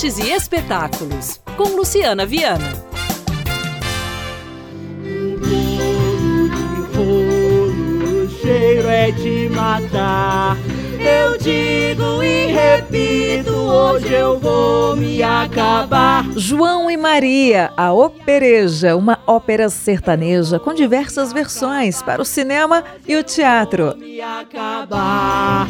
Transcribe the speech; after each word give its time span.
Artes 0.00 0.16
e 0.16 0.32
espetáculos, 0.32 1.38
com 1.58 1.76
Luciana 1.76 2.24
Viana. 2.24 2.72
O 6.96 8.26
cheiro 8.40 8.88
é 8.88 9.10
de 9.10 9.50
matar. 9.50 10.56
Eu 10.98 11.36
digo 11.36 12.22
e 12.22 12.46
repito, 12.46 13.52
hoje 13.52 14.10
eu 14.14 14.38
vou 14.38 14.96
me 14.96 15.22
acabar. 15.22 16.24
João 16.34 16.90
e 16.90 16.96
Maria, 16.96 17.70
a 17.76 17.92
Opereja, 17.92 18.96
uma 18.96 19.18
ópera 19.26 19.68
sertaneja 19.68 20.58
com 20.58 20.72
diversas 20.72 21.30
versões 21.30 22.02
para 22.02 22.22
o 22.22 22.24
cinema 22.24 22.82
e 23.06 23.16
o 23.16 23.22
teatro. 23.22 23.94
Me 23.98 24.18
acabar. 24.22 25.68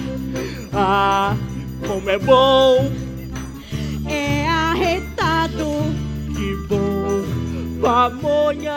Ah, 0.72 1.34
como 1.84 2.08
é 2.08 2.16
bom. 2.16 3.09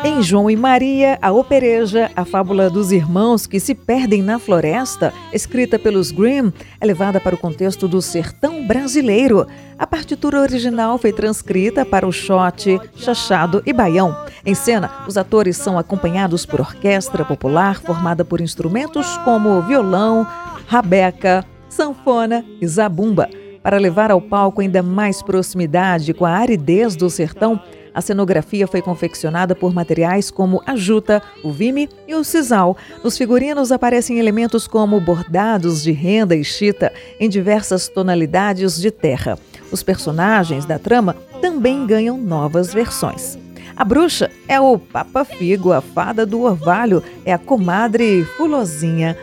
Em 0.04 0.22
João 0.22 0.52
e 0.52 0.55
Maria, 0.55 1.18
a 1.20 1.32
Opereja, 1.32 2.12
a 2.16 2.23
fábula 2.23 2.70
dos 2.70 2.91
irmãos 2.91 3.48
que 3.48 3.59
se 3.59 3.73
perdem 3.73 4.22
na 4.22 4.38
floresta, 4.38 5.12
escrita 5.34 5.80
pelos 5.80 6.12
Grimm, 6.12 6.52
é 6.80 6.86
levada 6.86 7.20
para 7.20 7.34
o 7.34 7.38
contexto 7.38 7.88
do 7.88 7.99
sertão 7.99 8.68
brasileiro. 8.68 9.48
A 9.80 9.88
partitura 9.88 10.40
original 10.40 10.99
foi 10.99 11.12
transcrita 11.12 11.84
para 11.84 12.08
o 12.08 12.12
xote, 12.12 12.80
chachado 12.96 13.63
e 13.66 13.73
baião. 13.73 14.16
Em 14.46 14.54
cena, 14.54 14.91
os 15.08 15.18
atores 15.18 15.58
são 15.58 15.80
acompanhados 15.80 16.46
por 16.46 16.62
orquestra 16.62 17.26
popular 17.26 17.82
formada 17.82 18.24
por 18.24 18.41
instrumentos 18.41 19.18
como 19.20 19.62
violão, 19.63 20.27
rabeca, 20.68 21.44
sanfona 21.68 22.46
e 22.62 22.68
zabumba. 22.68 23.27
Para 23.63 23.77
levar 23.77 24.12
ao 24.12 24.21
palco 24.21 24.62
ainda 24.62 24.84
mais 24.84 25.24
proximidade 25.24 26.13
com 26.13 26.26
a 26.26 26.32
aridez 26.32 26.98
do 26.98 27.10
sertão, 27.10 27.60
a 27.94 28.02
cenografia 28.02 28.68
foi 28.68 28.82
confeccionada 28.82 29.55
por 29.55 29.74
materiais 29.74 30.32
como 30.32 30.62
a 30.66 30.76
juta, 30.76 31.22
o 31.44 31.52
vime 31.52 31.90
e 32.08 32.16
o 32.16 32.24
sisal. 32.24 32.76
Nos 33.04 33.18
figurinos 33.18 33.72
aparecem 33.72 34.20
elementos 34.20 34.68
como 34.68 35.00
bordados 35.00 35.84
de 35.84 35.91
renda 35.91 36.35
e 36.35 36.44
chita 36.44 36.91
em 37.20 37.30
diversas 37.30 37.88
tonalidades 37.88 38.80
de 38.80 38.90
terra. 38.90 39.38
Os 39.72 39.84
personagens 39.84 40.66
da 40.66 40.80
trama 40.80 41.16
também 41.41 41.85
ganham 41.85 42.18
novas 42.18 42.74
versões. 42.74 43.38
A 43.76 43.84
bruxa 43.84 44.30
é 44.48 44.60
o 44.60 44.78
Papa 44.78 45.26
Figo, 45.26 45.72
a 45.72 45.82
fada 45.82 46.26
do 46.26 46.41
orvalho 46.41 47.04
é 47.26 47.34
a 47.34 47.40
comadre 47.40 48.24
Fulozinha. 48.38 49.18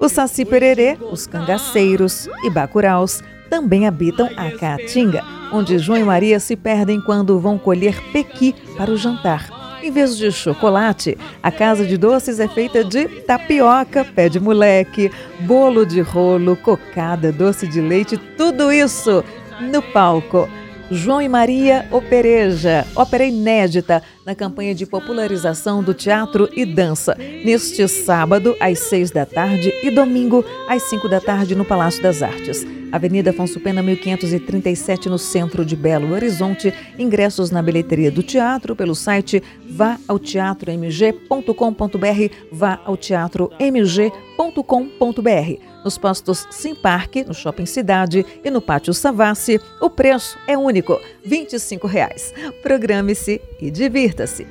O 0.00 0.08
Saci 0.08 0.44
Pererê, 0.44 0.98
os 1.10 1.26
cangaceiros 1.26 2.28
e 2.42 2.50
bacuraus 2.50 3.22
também 3.48 3.86
habitam 3.86 4.28
a 4.36 4.50
Caatinga, 4.50 5.22
onde 5.52 5.78
João 5.78 5.98
e 5.98 6.04
Maria 6.04 6.40
se 6.40 6.56
perdem 6.56 7.00
quando 7.00 7.38
vão 7.38 7.58
colher 7.58 8.00
pequi 8.12 8.54
para 8.76 8.90
o 8.90 8.96
jantar. 8.96 9.56
Em 9.82 9.90
vez 9.90 10.16
de 10.16 10.32
chocolate, 10.32 11.16
a 11.42 11.52
casa 11.52 11.86
de 11.86 11.96
doces 11.96 12.40
é 12.40 12.48
feita 12.48 12.82
de 12.82 13.06
tapioca, 13.22 14.04
pé 14.04 14.28
de 14.28 14.40
moleque, 14.40 15.12
bolo 15.40 15.86
de 15.86 16.00
rolo, 16.00 16.56
cocada, 16.56 17.30
doce 17.30 17.66
de 17.66 17.80
leite, 17.80 18.16
tudo 18.36 18.72
isso 18.72 19.22
no 19.60 19.80
palco. 19.80 20.48
João 20.90 21.20
e 21.20 21.28
Maria 21.28 21.86
Opereja, 21.90 22.86
ópera 22.94 23.24
inédita 23.24 24.02
na 24.24 24.36
campanha 24.36 24.74
de 24.74 24.86
popularização 24.86 25.82
do 25.82 25.92
teatro 25.92 26.48
e 26.54 26.64
dança, 26.64 27.16
neste 27.44 27.86
sábado 27.88 28.56
às 28.60 28.78
seis 28.78 29.10
da 29.10 29.26
tarde 29.26 29.74
e 29.82 29.90
domingo 29.90 30.44
às 30.68 30.84
cinco 30.84 31.08
da 31.08 31.20
tarde 31.20 31.56
no 31.56 31.64
Palácio 31.64 32.00
das 32.02 32.22
Artes. 32.22 32.64
Avenida 32.92 33.30
Afonso 33.30 33.58
Pena, 33.58 33.82
1537, 33.82 35.08
no 35.08 35.18
centro 35.18 35.64
de 35.64 35.74
Belo 35.74 36.12
Horizonte. 36.12 36.72
Ingressos 36.96 37.50
na 37.50 37.60
bilheteria 37.60 38.12
do 38.12 38.22
teatro 38.22 38.76
pelo 38.76 38.94
site 38.94 39.42
vá 39.68 39.98
ao 40.06 40.20
teatromg.com.br, 40.20 42.32
vá 42.52 42.80
ao 42.84 42.96
teatromg.com.br. 42.96 45.75
Nos 45.86 45.96
postos 45.96 46.48
Sim 46.50 46.74
Parque, 46.74 47.22
no 47.22 47.32
Shopping 47.32 47.64
Cidade 47.64 48.26
e 48.42 48.50
no 48.50 48.60
Pátio 48.60 48.92
Savassi, 48.92 49.60
o 49.80 49.88
preço 49.88 50.36
é 50.48 50.58
único, 50.58 51.00
25 51.24 51.86
reais. 51.86 52.34
Programe-se 52.60 53.40
e 53.60 53.70
divirta-se. 53.70 54.48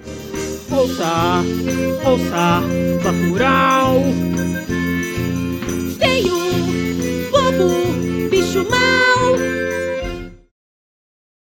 Ouça, 0.71 1.43
ouça, 2.05 2.61
Bacurau. 3.03 4.34